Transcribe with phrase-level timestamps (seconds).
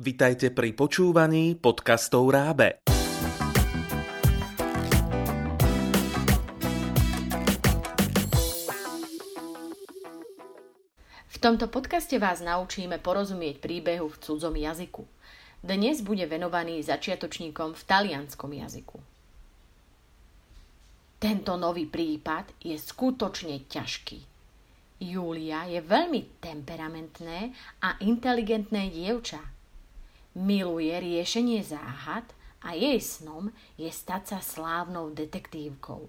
[0.00, 2.80] Vitajte pri počúvaní podcastov Rábe.
[11.28, 15.04] V tomto podcaste vás naučíme porozumieť príbehu v cudzom jazyku.
[15.60, 18.96] Dnes bude venovaný začiatočníkom v talianskom jazyku.
[21.20, 24.18] Tento nový prípad je skutočne ťažký.
[25.04, 27.52] Julia je veľmi temperamentné
[27.84, 29.59] a inteligentné dievča
[30.40, 32.24] Miluje riešenie záhad
[32.64, 36.08] a jej snom je stať sa slávnou detektívkou,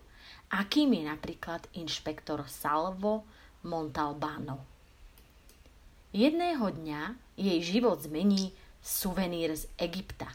[0.55, 3.27] akým je napríklad inšpektor Salvo
[3.67, 4.63] Montalbano.
[6.15, 10.31] Jedného dňa jej život zmení suvenír z Egypta.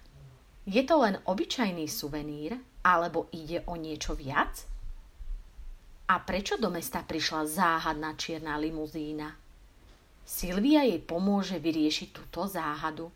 [0.69, 4.69] Je to len obyčajný suvenír, alebo ide o niečo viac?
[6.13, 9.33] A prečo do mesta prišla záhadná čierna limuzína?
[10.29, 13.09] Silvia jej pomôže vyriešiť túto záhadu.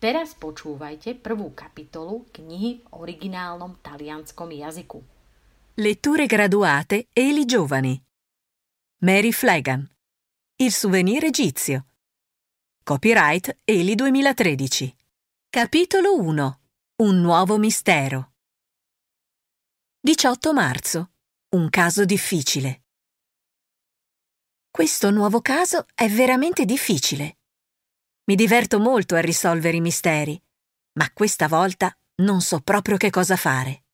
[0.00, 4.96] Teraz počúvajte prvú kapitolu knihy v originálnom talianskom jazyku.
[5.76, 8.00] Letture graduate e i giovani.
[9.04, 9.84] Mary Flagan.
[10.56, 11.84] Il souvenir egizio.
[12.82, 14.96] Copyright Eli 2013.
[15.52, 17.04] Capitolo 1.
[17.04, 18.32] Un nuovo mistero.
[20.00, 21.10] 18 marzo.
[21.52, 22.84] Un caso difficile.
[24.70, 27.39] Questo nuovo caso è veramente difficile.
[28.30, 30.40] Mi diverto molto a risolvere i misteri,
[30.98, 31.92] ma questa volta
[32.22, 33.86] non so proprio che cosa fare.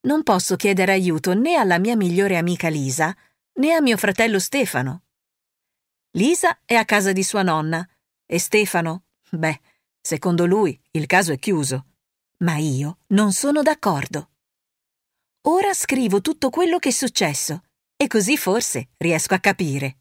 [0.00, 3.16] Non posso chiedere aiuto né alla mia migliore amica Lisa
[3.54, 5.04] né a mio fratello Stefano.
[6.10, 7.88] Lisa è a casa di sua nonna
[8.26, 9.60] e Stefano, beh,
[9.98, 11.86] secondo lui il caso è chiuso.
[12.40, 14.32] Ma io non sono d'accordo.
[15.46, 17.62] Ora scrivo tutto quello che è successo
[17.96, 20.00] e così forse riesco a capire.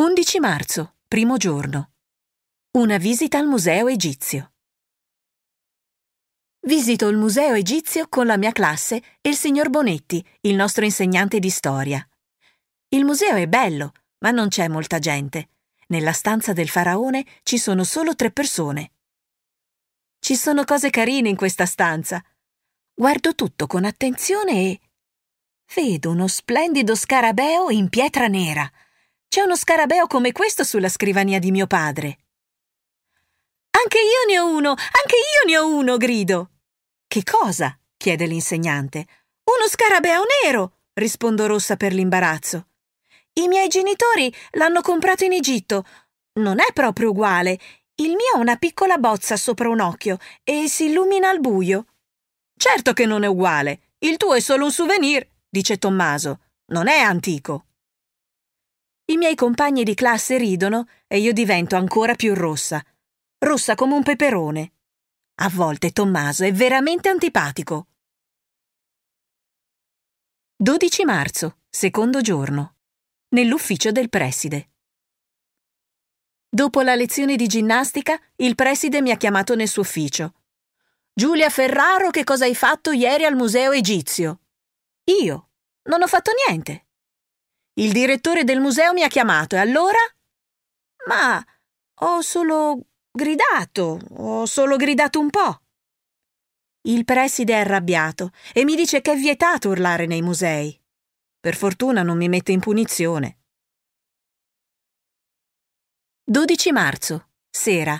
[0.00, 1.90] 11 marzo, primo giorno.
[2.78, 4.54] Una visita al Museo Egizio.
[6.60, 11.38] Visito il Museo Egizio con la mia classe e il signor Bonetti, il nostro insegnante
[11.38, 12.02] di storia.
[12.88, 15.50] Il museo è bello, ma non c'è molta gente.
[15.88, 18.92] Nella stanza del faraone ci sono solo tre persone.
[20.18, 22.24] Ci sono cose carine in questa stanza.
[22.94, 24.80] Guardo tutto con attenzione e
[25.74, 28.66] vedo uno splendido scarabeo in pietra nera
[29.30, 32.18] c'è uno scarabeo come questo sulla scrivania di mio padre.
[33.70, 36.50] Anche io ne ho uno, anche io ne ho uno, grido.
[37.06, 37.78] Che cosa?
[37.96, 39.06] chiede l'insegnante.
[39.44, 42.66] Uno scarabeo nero, rispondo rossa per l'imbarazzo.
[43.34, 45.84] I miei genitori l'hanno comprato in Egitto.
[46.40, 47.56] Non è proprio uguale.
[47.94, 51.86] Il mio ha una piccola bozza sopra un occhio e si illumina al buio.
[52.56, 53.92] Certo che non è uguale.
[53.98, 56.40] Il tuo è solo un souvenir, dice Tommaso.
[56.72, 57.66] Non è antico.
[59.10, 62.80] I miei compagni di classe ridono e io divento ancora più rossa,
[63.38, 64.72] rossa come un peperone.
[65.40, 67.88] A volte Tommaso è veramente antipatico.
[70.54, 72.76] 12 marzo, secondo giorno.
[73.30, 74.70] Nell'ufficio del preside.
[76.48, 80.34] Dopo la lezione di ginnastica, il preside mi ha chiamato nel suo ufficio.
[81.12, 84.42] Giulia Ferraro, che cosa hai fatto ieri al museo egizio?
[85.20, 85.50] Io.
[85.82, 86.89] Non ho fatto niente.
[87.80, 89.98] Il direttore del museo mi ha chiamato e allora?
[91.06, 91.42] Ma
[92.02, 95.62] ho solo gridato, ho solo gridato un po'.
[96.82, 100.78] Il preside è arrabbiato e mi dice che è vietato urlare nei musei.
[101.40, 103.38] Per fortuna non mi mette in punizione.
[106.22, 107.98] 12 marzo, sera.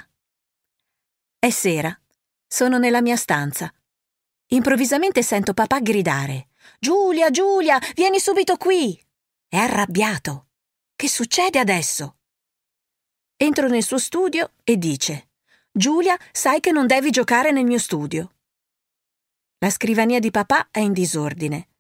[1.38, 1.98] È sera.
[2.47, 3.72] Sono nella mia stanza.
[4.48, 6.48] Improvvisamente sento papà gridare:
[6.78, 9.08] Giulia, Giulia, vieni subito qui!
[9.52, 10.50] È arrabbiato.
[10.94, 12.18] Che succede adesso?
[13.34, 15.30] Entro nel suo studio e dice
[15.72, 18.36] Giulia, sai che non devi giocare nel mio studio.
[19.58, 21.70] La scrivania di papà è in disordine.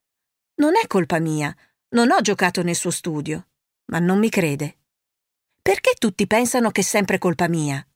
[0.54, 1.56] Non è colpa mia,
[1.90, 3.50] non ho giocato nel suo studio,
[3.92, 4.78] ma non mi crede.
[5.62, 7.86] Perché tutti pensano che è sempre colpa mia?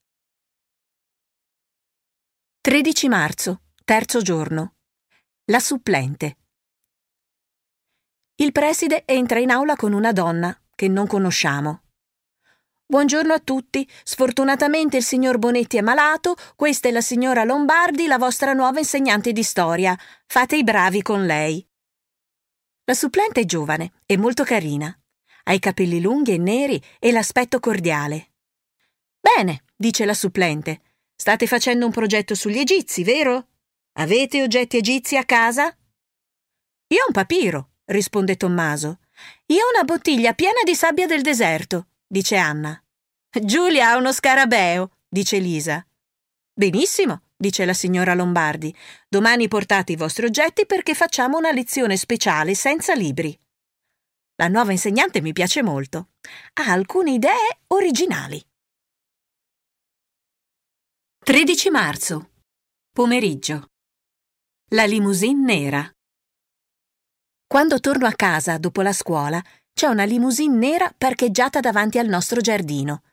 [2.60, 4.76] 13 marzo, terzo giorno.
[5.46, 6.36] La supplente.
[8.36, 11.82] Il preside entra in aula con una donna che non conosciamo.
[12.84, 13.88] Buongiorno a tutti.
[14.02, 16.34] Sfortunatamente il signor Bonetti è malato.
[16.56, 19.96] Questa è la signora Lombardi, la vostra nuova insegnante di storia.
[20.26, 21.64] Fate i bravi con lei.
[22.86, 24.92] La supplente è giovane e molto carina.
[25.44, 28.32] Ha i capelli lunghi e neri e l'aspetto cordiale.
[29.20, 30.80] Bene, dice la supplente.
[31.14, 33.46] State facendo un progetto sugli egizi, vero?
[33.92, 35.66] Avete oggetti egizi a casa?
[36.88, 38.98] Io ho un papiro, risponde Tommaso.
[39.46, 42.80] Io ho una bottiglia piena di sabbia del deserto, dice Anna.
[43.42, 45.84] Giulia ha uno scarabeo, dice Lisa.
[46.52, 48.74] Benissimo, dice la signora Lombardi.
[49.08, 53.36] Domani portate i vostri oggetti perché facciamo una lezione speciale senza libri.
[54.36, 56.10] La nuova insegnante mi piace molto.
[56.54, 58.44] Ha alcune idee originali.
[61.24, 62.30] 13 marzo.
[62.92, 63.68] Pomeriggio.
[64.70, 65.94] La limousine nera.
[67.54, 69.40] Quando torno a casa dopo la scuola,
[69.72, 73.04] c'è una limousine nera parcheggiata davanti al nostro giardino.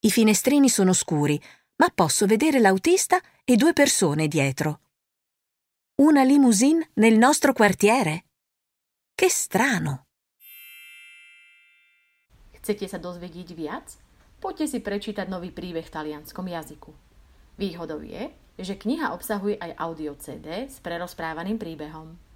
[0.00, 1.40] I finestrini sono scuri,
[1.76, 4.80] ma posso vedere l'autista e due persone dietro.
[6.02, 8.26] Una limousine nel nostro quartiere?
[9.14, 10.04] Che strano!
[12.60, 13.96] Chcete sa dozvedieť viac?
[14.36, 16.92] Poďte si prečítať nový príbeh v talianskom jazyku.
[17.56, 22.27] Výhodou je, že kniha obsahuje aj audio CD s prerozprávaným príbehom.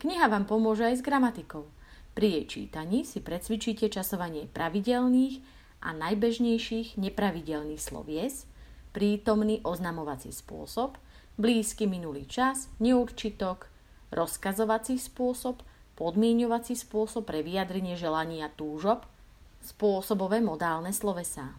[0.00, 1.68] Kniha vám pomôže aj s gramatikou.
[2.16, 5.44] Pri jej čítaní si precvičíte časovanie pravidelných
[5.84, 8.48] a najbežnejších nepravidelných slovies,
[8.96, 10.96] prítomný oznamovací spôsob,
[11.36, 13.68] blízky minulý čas, neurčitok,
[14.08, 15.60] rozkazovací spôsob,
[16.00, 19.04] podmieňovací spôsob pre vyjadrenie želania túžob,
[19.60, 21.52] spôsobové modálne slovesá.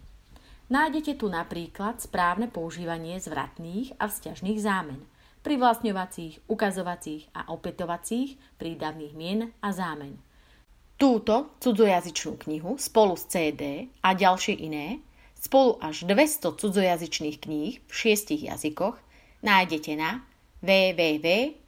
[0.74, 5.11] Nájdete tu napríklad správne používanie zvratných a vzťažných zámen,
[5.42, 10.18] privlastňovacích, ukazovacích a opätovacích prídavných mien a zámen.
[10.98, 15.02] Túto cudzojazyčnú knihu spolu s CD a ďalšie iné,
[15.34, 19.02] spolu až 200 cudzojazyčných kníh v šiestich jazykoch
[19.42, 20.22] nájdete na
[20.62, 21.68] www.raab.sk.